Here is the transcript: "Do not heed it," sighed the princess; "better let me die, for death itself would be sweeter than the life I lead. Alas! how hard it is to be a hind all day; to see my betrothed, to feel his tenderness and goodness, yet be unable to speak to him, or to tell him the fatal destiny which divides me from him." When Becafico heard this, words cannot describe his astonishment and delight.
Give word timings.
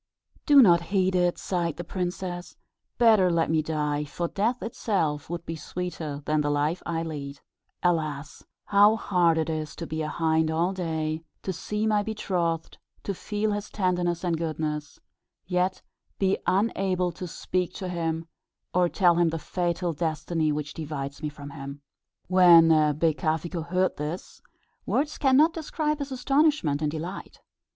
"Do 0.47 0.63
not 0.63 0.81
heed 0.89 1.13
it," 1.15 1.37
sighed 1.37 1.77
the 1.77 1.83
princess; 1.83 2.57
"better 2.97 3.29
let 3.29 3.51
me 3.51 3.61
die, 3.61 4.03
for 4.03 4.27
death 4.27 4.63
itself 4.63 5.29
would 5.29 5.45
be 5.45 5.55
sweeter 5.55 6.23
than 6.25 6.41
the 6.41 6.49
life 6.49 6.81
I 6.87 7.03
lead. 7.03 7.39
Alas! 7.83 8.41
how 8.65 8.95
hard 8.95 9.37
it 9.37 9.47
is 9.47 9.75
to 9.75 9.85
be 9.85 10.01
a 10.01 10.07
hind 10.07 10.49
all 10.49 10.73
day; 10.73 11.21
to 11.43 11.53
see 11.53 11.85
my 11.85 12.01
betrothed, 12.01 12.79
to 13.03 13.13
feel 13.13 13.51
his 13.51 13.69
tenderness 13.69 14.23
and 14.23 14.39
goodness, 14.39 14.99
yet 15.45 15.83
be 16.17 16.39
unable 16.47 17.11
to 17.11 17.27
speak 17.27 17.75
to 17.75 17.87
him, 17.87 18.25
or 18.73 18.89
to 18.89 18.95
tell 18.97 19.13
him 19.17 19.29
the 19.29 19.37
fatal 19.37 19.93
destiny 19.93 20.51
which 20.51 20.73
divides 20.73 21.21
me 21.21 21.29
from 21.29 21.51
him." 21.51 21.83
When 22.25 22.69
Becafico 22.97 23.61
heard 23.67 23.97
this, 23.97 24.41
words 24.83 25.19
cannot 25.19 25.53
describe 25.53 25.99
his 25.99 26.11
astonishment 26.11 26.81
and 26.81 26.89
delight. 26.89 27.39